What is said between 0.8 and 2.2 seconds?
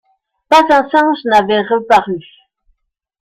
singe n’avait reparu